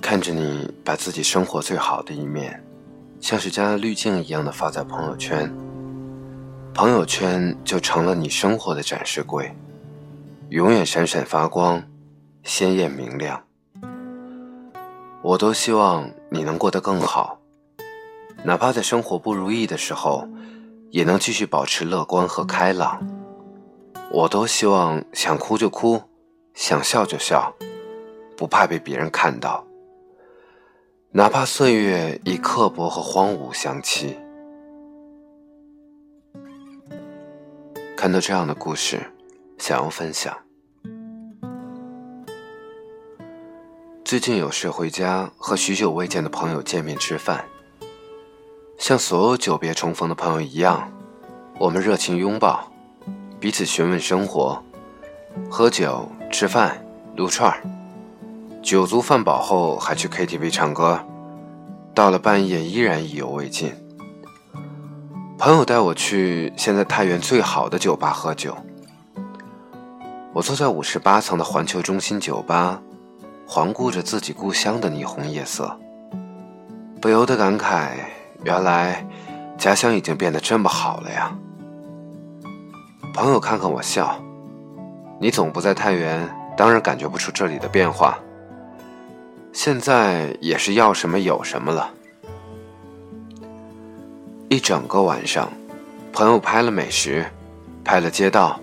[0.00, 2.62] 看着你把自己生活最好的一面，
[3.20, 5.52] 像是加了滤镜一样的发在朋友圈，
[6.72, 9.52] 朋友圈就成了你生活的展示柜，
[10.50, 11.82] 永远闪闪发光，
[12.44, 13.42] 鲜艳明亮。
[15.22, 17.38] 我都希望你能过得更好，
[18.44, 20.28] 哪怕在生活不如意的时候，
[20.90, 23.23] 也能继续保持乐观和开朗。
[24.14, 26.00] 我都希望想哭就哭，
[26.54, 27.52] 想笑就笑，
[28.36, 29.66] 不怕被别人看到。
[31.10, 34.16] 哪怕岁月以刻薄和荒芜相欺。
[37.96, 39.04] 看到这样的故事，
[39.58, 40.32] 想要分享。
[44.04, 47.44] 最近有事回家，和许久未见的朋友见面吃饭。
[48.78, 50.92] 像所有久别重逢的朋友一样，
[51.58, 52.70] 我们热情拥抱，
[53.44, 54.58] 彼此询问生活，
[55.50, 56.82] 喝酒、吃饭、
[57.14, 57.60] 撸串儿。
[58.62, 60.98] 酒足饭饱后，还去 KTV 唱歌，
[61.94, 63.70] 到了半夜依然意犹未尽。
[65.36, 68.56] 朋友带我去现在太原最好的酒吧喝酒。
[70.32, 72.80] 我坐在五十八层的环球中心酒吧，
[73.46, 75.78] 环顾着自己故乡的霓虹夜色，
[76.98, 77.90] 不由得感慨：
[78.42, 79.06] 原来
[79.58, 81.36] 家乡已经变得这么好了呀。
[83.14, 84.20] 朋友看看我笑
[85.20, 88.18] ：“你总不在太原，当然感觉不出这里的变化。”
[89.54, 91.88] 现在也是要什么有什么了。
[94.48, 95.48] 一整个晚上，
[96.12, 97.24] 朋友拍了美食，
[97.84, 98.58] 拍了街道，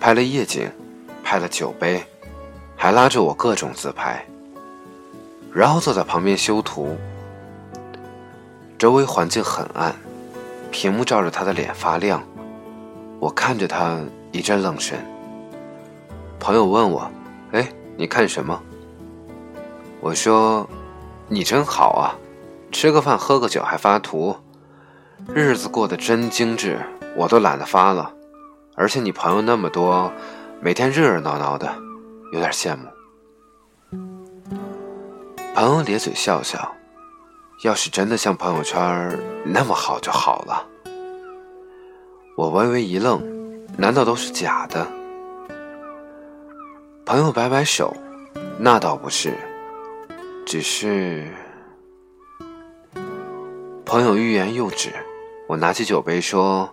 [0.00, 0.70] 拍了夜景，
[1.22, 2.02] 拍了酒杯，
[2.74, 4.24] 还拉着我各种自拍。
[5.52, 6.96] 然后坐在旁边修图。
[8.78, 9.94] 周围环境很暗，
[10.70, 12.22] 屏幕照着他的脸发亮。
[13.22, 14.00] 我看着他
[14.32, 14.98] 一阵愣神。
[16.40, 17.08] 朋友问我
[17.54, 18.60] ：“哎，你看什么？”
[20.02, 20.68] 我说
[21.30, 22.18] ：“你真好啊，
[22.72, 24.34] 吃个饭喝个酒还发图，
[25.28, 26.80] 日子过得真精致，
[27.16, 28.12] 我都懒得发了。
[28.74, 30.12] 而且你朋友那么多，
[30.60, 31.72] 每天热热闹闹的，
[32.32, 32.88] 有点羡慕。”
[35.54, 36.74] 朋友咧嘴笑笑
[37.62, 40.66] ：“要是真的像朋友圈那么好就好了。”
[42.36, 43.20] 我微微一愣
[43.76, 44.86] ：“难道都是假的？”
[47.04, 47.94] 朋友摆摆手
[48.58, 49.34] ：“那倒不是。”
[50.44, 51.28] 只是，
[53.84, 54.92] 朋友欲言又止。
[55.46, 56.68] 我拿起酒杯说：“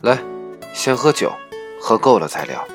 [0.00, 0.18] 来，
[0.72, 1.30] 先喝酒，
[1.80, 2.66] 喝够了再聊。”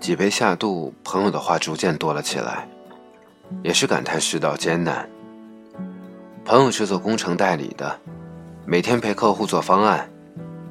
[0.00, 2.68] 几杯下肚，朋友的话逐渐多了起来，
[3.62, 5.08] 也是感叹世道艰难。
[6.44, 7.98] 朋友是做工程代理的，
[8.64, 10.08] 每天陪客户做方案，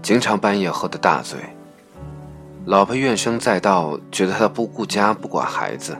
[0.01, 1.37] 经常半夜喝得大醉。
[2.65, 5.97] 老婆怨声载道，觉得他不顾家不管孩子。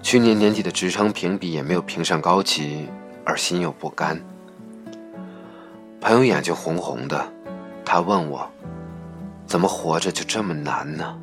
[0.00, 2.88] 去年年底的职称评比也没有评上高级，
[3.24, 4.18] 而心有不甘。
[6.00, 7.26] 朋友眼睛红红的，
[7.84, 8.48] 他问我
[9.46, 11.18] ：“怎么活着就这么难呢？”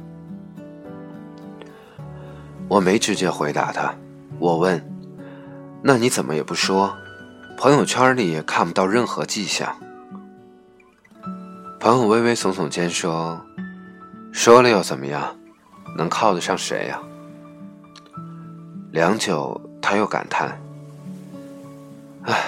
[2.68, 3.96] 我没直接回答他，
[4.40, 4.84] 我问
[5.82, 6.94] ：“那你怎么也不说？
[7.58, 9.76] 朋友圈里也看不到任何迹象。”
[11.82, 13.44] 朋友微微耸耸肩说
[14.32, 15.36] ：“说了又怎么样？
[15.98, 17.02] 能靠得上谁呀？”
[18.94, 20.62] 良久，他又感叹
[22.24, 22.40] ：“唉，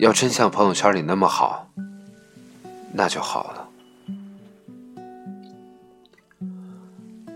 [0.00, 1.68] 要真像朋友圈里那么好，
[2.92, 3.68] 那就好了。”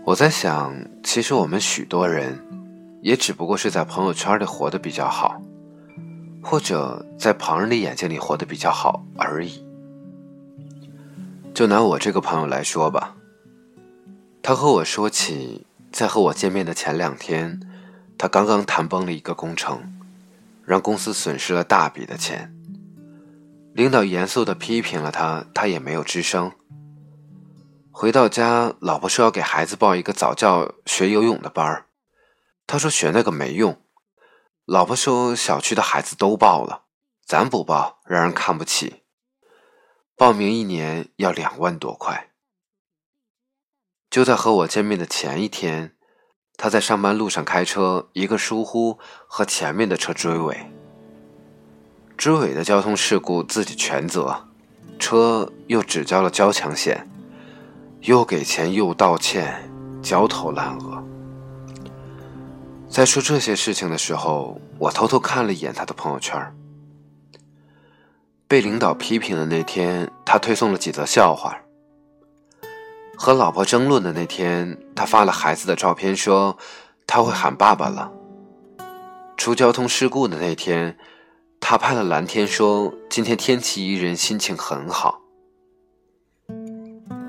[0.03, 2.37] 我在想，其实我们许多人，
[3.01, 5.41] 也只不过是在朋友圈里活得比较好，
[6.41, 9.65] 或者在旁人的眼睛里活得比较好而已。
[11.53, 13.15] 就拿我这个朋友来说吧，
[14.41, 17.59] 他和我说起，在和我见面的前两天。
[18.17, 19.81] 他刚刚谈崩了一个工程，
[20.63, 22.53] 让公司损失了大笔的钱。
[23.73, 26.51] 领导严肃地批评了他，他也没有吱声。
[27.89, 31.85] 回到家，老婆说要给孩子报一个早教学游泳的班儿，
[32.67, 33.75] 他说学那个没用。
[34.71, 36.83] 老婆说小区的孩子都报了，
[37.25, 39.01] 咱不报让人看不起。
[40.15, 42.29] 报名一年要两万多块。
[44.09, 45.97] 就在和我见面的前一天。
[46.55, 48.97] 他在上班路上开车，一个疏忽
[49.27, 50.71] 和前面的车追尾，
[52.15, 54.47] 追尾的交通事故自己全责，
[54.97, 57.09] 车又只交了交强险，
[58.01, 59.69] 又给钱又道歉，
[60.01, 61.10] 焦头烂额。
[62.91, 66.37] 在说这些事情的时候，我偷偷看了一眼他的朋友圈。
[68.49, 71.57] 被领导批评的那天，他推送了几则笑话。
[73.17, 76.57] 和老婆争论的那天，他发了孩子的照片，说
[77.07, 78.11] 他会喊爸爸了。
[79.37, 80.97] 出交通事故的那天，
[81.61, 85.21] 他拍了蓝天，说今天天气宜人，心情很好。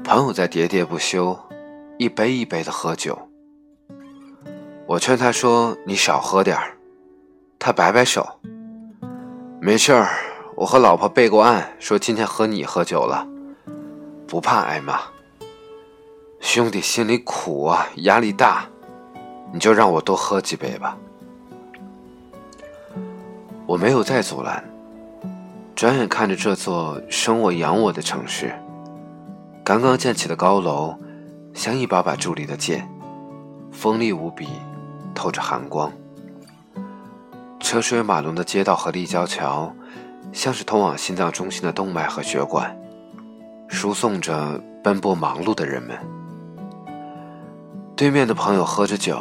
[0.02, 1.38] 朋友在喋喋不休，
[1.98, 3.16] 一杯一杯的喝酒。
[4.92, 6.76] 我劝他说：“你少喝点儿。”
[7.58, 8.28] 他摆摆手
[9.58, 10.10] ：“没事儿，
[10.54, 13.26] 我和老婆备过案，说今天和你喝酒了，
[14.28, 15.00] 不怕挨骂。”
[16.40, 18.66] 兄弟心里苦啊，压力大，
[19.50, 20.98] 你就让我多喝几杯吧。
[23.64, 24.62] 我没有再阻拦，
[25.74, 28.54] 转眼看着这座生我养我的城市，
[29.64, 30.94] 刚刚建起的高楼，
[31.54, 32.86] 像一把把伫立的剑，
[33.72, 34.48] 锋利无比，
[35.14, 35.92] 透着寒光。
[37.60, 39.74] 车水马龙的街道和立交桥，
[40.32, 42.76] 像是通往心脏中心的动脉和血管，
[43.68, 45.98] 输送着奔波忙碌的人们。
[47.94, 49.16] 对面的朋友喝着酒，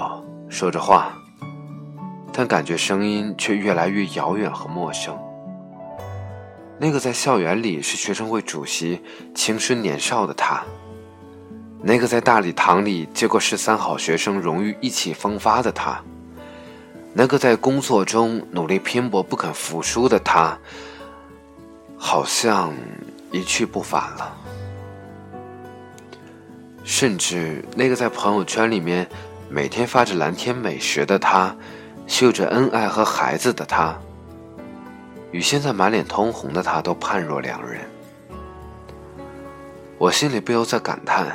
[0.49, 1.13] 说着话，
[2.33, 5.17] 但感觉声音却越来越遥远和陌生。
[6.79, 9.03] 那个在校园里是学生会主席、
[9.35, 10.63] 青春年少的他，
[11.83, 15.99] 那个在大礼堂里接过十三好学生荣誉意气风发的他，
[17.11, 20.55] 那个在工作中努力拼搏不肯服输的他，
[21.97, 22.71] 好像
[23.31, 24.37] 一去不返了。
[26.83, 29.07] 甚至那个在朋友圈里面
[29.49, 31.55] 每天发着蓝天美食的他，
[32.05, 33.97] 秀着恩爱和孩子的他，
[35.31, 37.81] 与现在满脸通红的他都判若两人。
[39.97, 41.27] 我心里不由在感叹：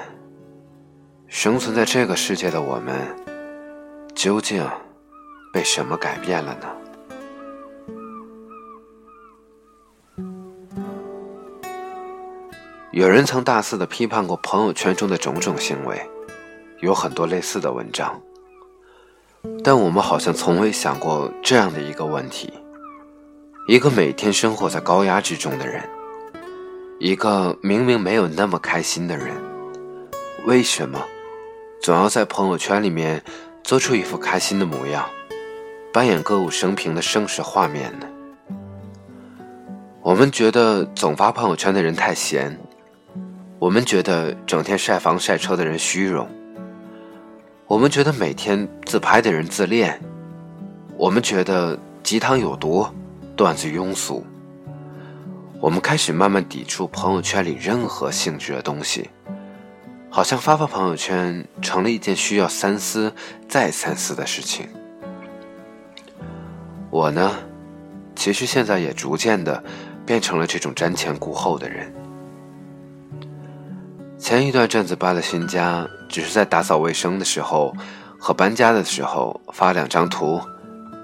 [1.29, 2.95] 生存在这个世界的我们，
[4.15, 4.65] 究竟
[5.53, 6.67] 被什么改变了呢？
[12.93, 16.01] 有人曾大肆的批判过朋友圈中的种种行为，
[16.81, 18.21] 有很多类似的文章。
[19.65, 22.53] 但我们好像从未想过这样的一个问题：
[23.67, 25.83] 一个每天生活在高压之中的人，
[27.01, 29.35] 一个明明没有那么开心的人，
[30.47, 30.99] 为什么
[31.81, 33.23] 总要在朋友圈里面
[33.63, 35.09] 做出一副开心的模样，
[35.93, 38.07] 扮演歌舞升平的盛世画面呢？
[40.03, 42.59] 我们觉得总发朋友圈的人太闲。
[43.59, 46.29] 我们觉得整天晒房晒车的人虚荣，
[47.67, 49.99] 我们觉得每天自拍的人自恋，
[50.97, 52.87] 我们觉得鸡汤有毒，
[53.35, 54.25] 段子庸俗。
[55.59, 59.09] 我们开始慢慢抵触朋友圈里任何性质的东西，
[60.17, 63.13] 好像发发朋友圈成了一件需要三思
[63.47, 64.67] 再三思的事情。
[66.89, 67.35] 我呢，
[68.15, 69.63] 其实现在也逐渐的
[70.07, 71.93] 变成了这种瞻前顾后的人。
[74.17, 77.77] 前一段阵子搬了新家，只是在打扫卫生的时候
[78.19, 80.41] 和搬家的时候发两张图，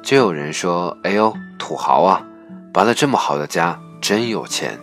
[0.03, 2.25] 就有人说：“哎呦，土豪啊，
[2.73, 4.79] 搬了这么好的家，真有钱。”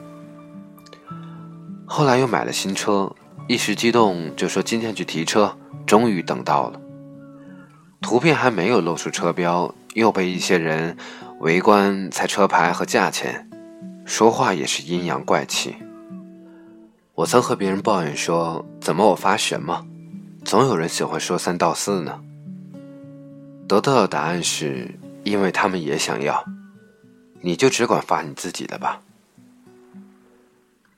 [1.88, 3.12] 后来又买了新车，
[3.50, 5.58] 一时激动就说今天去提车，
[5.88, 6.80] 终于等到了。
[8.00, 10.96] 图片还没有露出车标，又被一些人
[11.40, 13.50] 围观猜车牌和价钱，
[14.06, 15.76] 说话也是阴阳怪气。
[17.16, 19.84] 我曾和别人抱怨说：“怎么我发什么，
[20.46, 22.22] 总有人喜欢说三道四呢？”
[23.68, 26.46] 得到的答案是：因为他们也想要，
[27.42, 29.02] 你就只管发你自己的吧。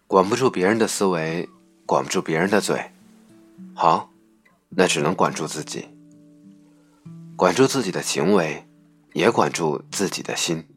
[0.05, 1.48] 管不住别人的思维，
[1.86, 2.92] 管不住别人的嘴，
[3.76, 4.10] 好，
[4.70, 5.90] 那只能管住自己，
[7.36, 8.68] 管住自己的行为，
[9.14, 10.68] 也管住自己的心。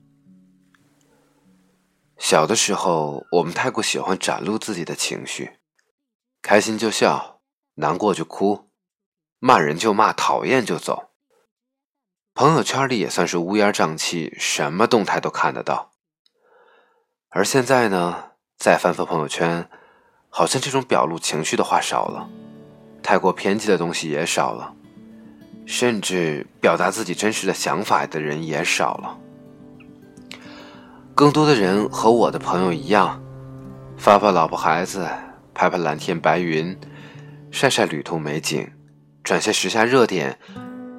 [2.18, 5.58] 小的时候，我们太过喜欢展露自己的情绪，
[6.42, 7.40] 开心就笑，
[7.74, 8.70] 难过就哭，
[9.38, 11.10] 骂人就骂，讨厌就走。
[12.32, 15.92] 朋友圈里也算是乌烟瘴气，什么动态都看得到。
[17.28, 19.68] 而现在呢，再翻翻朋友圈，
[20.36, 22.28] 好像这种表露情绪的话少了，
[23.04, 24.74] 太过偏激的东西也少了，
[25.64, 29.16] 甚至表达自己真实的想法的人也少了。
[31.14, 33.22] 更多的人和我的朋友一样，
[33.96, 35.08] 发发老婆孩子，
[35.54, 36.76] 拍拍蓝天白云，
[37.52, 38.68] 晒晒旅途美景，
[39.22, 40.36] 转些时下热点，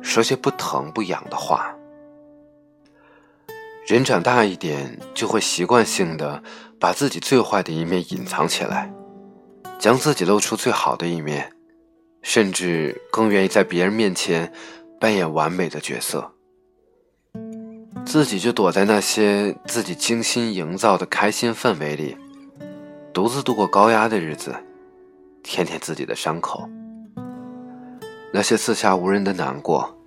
[0.01, 1.75] 说些不疼不痒的话。
[3.85, 6.41] 人长大一点，就会习惯性的
[6.79, 8.89] 把自己最坏的一面隐藏起来，
[9.79, 11.51] 将自己露出最好的一面，
[12.21, 14.51] 甚至更愿意在别人面前
[14.99, 16.31] 扮演完美的角色。
[18.05, 22.15] 自己就躲在那些自己精心营造的开心氛围里，
[23.13, 24.55] 独自度过高压的日子，
[25.43, 26.69] 舔舔自己的伤口。
[28.31, 29.97] 那些四下无人的难过，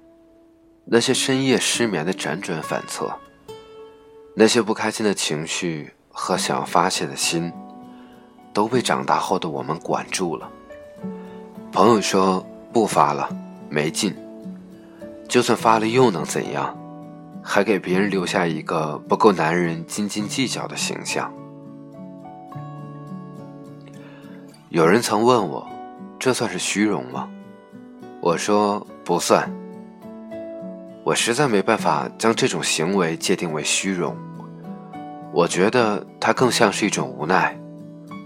[0.84, 3.12] 那些深夜失眠的辗转反侧，
[4.34, 7.52] 那些不开心的情绪和想要发泄的心，
[8.58, 10.50] 都被长大后的我们管住了。
[11.70, 13.28] 朋友说不发了，
[13.68, 14.12] 没劲。
[15.28, 16.76] 就算发了又能怎样？
[17.40, 21.32] 还给别人留下一个不够男人斤斤计较的形象。
[24.70, 25.64] 有人曾问我，
[26.18, 27.28] 这算是虚荣吗？
[28.20, 29.48] 我说不算。
[31.04, 34.16] 我实在没办法将这种行为界定为虚荣。
[35.32, 37.56] 我觉得它更像是一种无奈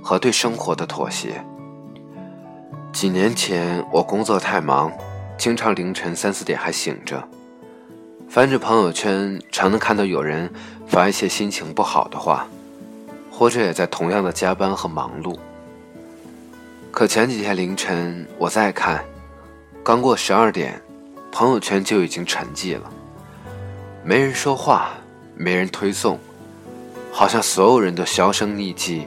[0.03, 1.43] 和对生活的妥协。
[2.93, 4.93] 几年前我工作太忙，
[5.39, 7.27] 经常凌晨三四点还醒着。
[8.29, 10.51] 翻着朋友圈，常能看到有人
[10.87, 12.47] 发一些心情不好的话，
[13.31, 15.39] 或者也在同样的加班和忙碌。
[16.91, 19.05] 可前几天凌晨，我再看，
[19.83, 20.81] 刚过十二点，
[21.31, 22.91] 朋友圈就已经沉寂了，
[24.03, 24.91] 没人说话，
[25.35, 26.19] 没人推送，
[27.11, 29.07] 好像所有人都销声匿迹，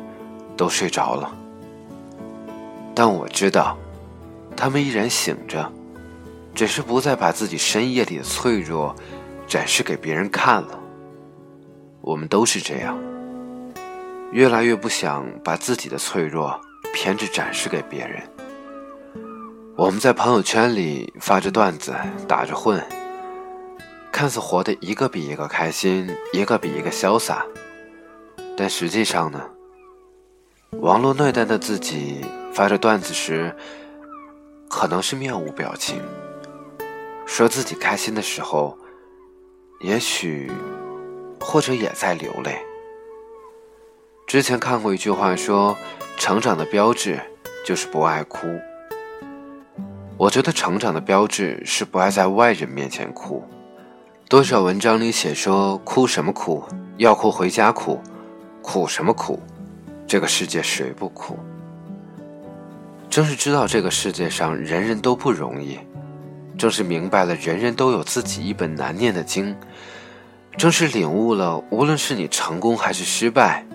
[0.55, 1.33] 都睡着了。
[2.93, 3.77] 但我知道，
[4.55, 5.71] 他们依然醒着。
[6.53, 8.95] 只是不再把自己深夜里的脆弱
[9.45, 10.79] 展示给别人看了。
[11.99, 12.97] 我们都是这样，
[14.31, 16.57] 越来越不想把自己的脆弱
[16.93, 18.23] 偏执展示给别人。
[19.75, 21.93] 我们在朋友圈里发着段子，
[22.25, 22.81] 打着混，
[24.09, 27.45] 看似活得一个比一个开心，一个比一个潇洒。
[28.55, 29.41] 但实际上呢，
[30.81, 33.55] 网络那端的自己发着段子时，
[34.69, 36.01] 可能是面无表情。
[37.25, 38.77] 说自己开心的时候，
[39.81, 40.51] 也许
[41.39, 42.59] 或者也在流泪。
[44.27, 45.75] 之前看过一句话说，
[46.17, 47.19] 成长的标志
[47.65, 48.47] 就是不爱哭。
[50.17, 53.43] 我觉得成长的标志是不爱在外人面前哭。
[54.29, 56.63] 多少文章里写说，哭什么哭？
[56.97, 57.99] 要哭回家哭，
[58.61, 59.41] 苦什么苦？
[60.07, 61.39] 这个世界谁不苦？
[63.09, 65.79] 正是知道这个世界上人人都不容易。
[66.57, 69.53] 正是明白了人人都有自己一本难念的经，
[70.55, 73.65] 正是领悟了无论是你成功还是失败，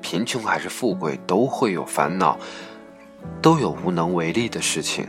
[0.00, 2.38] 贫穷还是富贵，都会有烦恼，
[3.42, 5.08] 都有无能为力的事情。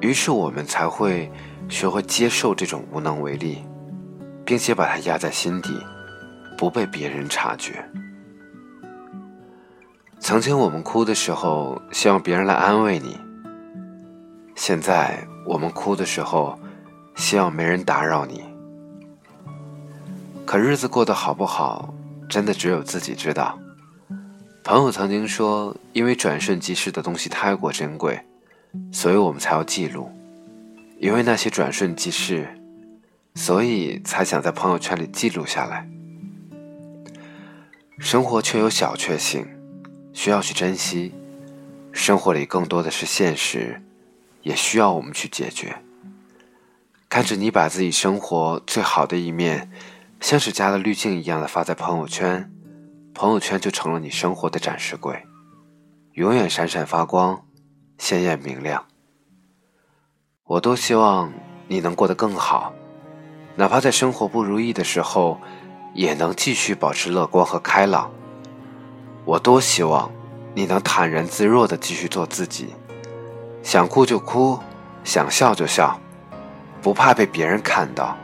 [0.00, 1.30] 于是我们才会
[1.68, 3.64] 学会接受这种无能为力，
[4.44, 5.70] 并且把它压在心底，
[6.58, 7.82] 不被别人察觉。
[10.20, 13.18] 曾经我们哭的时候，希望别人来安慰你。
[14.54, 15.26] 现在。
[15.48, 16.58] 我们哭的时候，
[17.16, 18.44] 希望没人打扰你。
[20.44, 21.94] 可日子过得好不好，
[22.28, 23.58] 真的只有自己知道。
[24.62, 28.20] 朋友曾经说，因为转瞬即逝的东西太过珍贵，
[28.92, 30.10] 所以我们才要记录。
[31.00, 32.46] 因为那些转瞬即逝，
[33.36, 35.88] 所以才想在朋友圈里记录下来。
[37.98, 39.46] 生活却有小确幸，
[40.18, 41.14] 需要去珍惜。
[41.92, 43.80] 生活里更多的是现实。
[44.42, 45.76] 也需要我们去解决。
[47.08, 49.70] 看着你把自己生活最好的一面，
[50.20, 52.50] 像是加了滤镜一样的发在朋友圈，
[53.12, 55.22] 朋友圈就成了你生活的展示柜，
[56.12, 57.44] 永远闪闪发光，
[57.98, 58.86] 鲜艳明亮。
[60.44, 61.30] 我多希望
[61.66, 62.72] 你能过得更好，
[63.56, 65.38] 哪怕在生活不如意的时候，
[65.92, 68.10] 也能继续保持乐观和开朗。
[69.28, 70.10] 我多希望
[70.54, 72.68] 你能坦然自若的继续做自己。
[73.62, 74.58] 想哭就哭，
[75.04, 76.00] 想笑就笑，
[76.80, 78.16] 不怕被别人看到，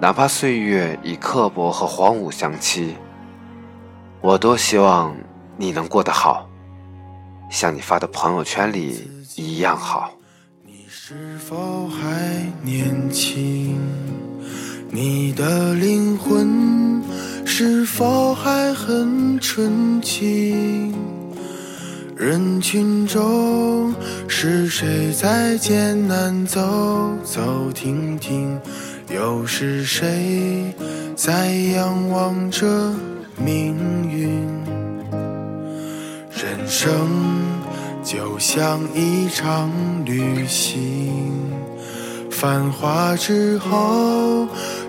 [0.00, 2.96] 哪怕岁月以刻薄和荒芜相欺。
[4.20, 5.14] 我多希望
[5.56, 6.48] 你能过得好，
[7.48, 10.10] 像你发的朋友圈里一样好。
[10.64, 13.78] 你是否还年轻？
[14.90, 16.63] 你的灵魂
[17.56, 20.92] 是否还很纯净？
[22.16, 23.94] 人群中
[24.26, 26.60] 是谁在艰难走
[27.22, 28.58] 走停停？
[29.08, 30.74] 又是谁
[31.14, 32.92] 在仰望着
[33.36, 33.76] 命
[34.10, 34.30] 运？
[36.32, 37.08] 人生
[38.02, 39.70] 就像一场
[40.04, 41.32] 旅行，
[42.32, 44.48] 繁华之后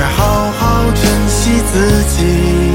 [0.00, 2.72] 该好好珍惜自己？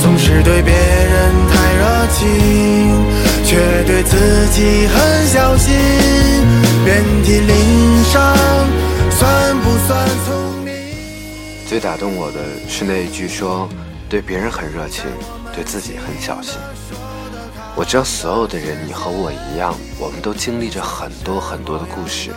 [0.00, 3.04] 总是对别人太热情，
[3.44, 5.74] 却对自己很小心，
[6.86, 8.34] 遍体鳞伤，
[9.10, 10.72] 算不算聪明？
[11.68, 13.68] 最打动我的是那一句说
[14.08, 15.04] ：“对别人很热情，
[15.54, 16.54] 对自己很小心。”
[17.76, 22.30] 我知道所有的人，你和我一样，我们都经历着很多很多的故事。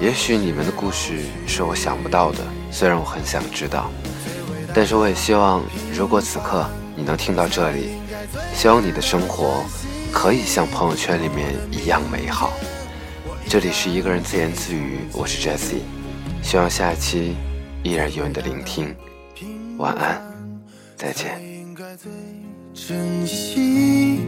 [0.00, 2.38] 也许你们的故事是我想不到的，
[2.70, 3.90] 虽然我很想知道，
[4.74, 7.90] 但是我也希望，如果此刻你能听到这里，
[8.54, 9.62] 希望你的生活
[10.10, 12.54] 可以像朋友圈里面一样美好。
[13.46, 15.82] 这里是一个人自言自语，我是 Jessie，
[16.42, 17.36] 希望下期
[17.82, 18.96] 依然有你的聆听。
[19.76, 20.22] 晚安，
[20.96, 21.38] 再见。
[22.72, 24.20] 珍惜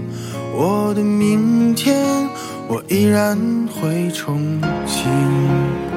[0.53, 2.29] 我的明天。
[2.73, 3.37] 我依然
[3.69, 5.92] 会憧憬。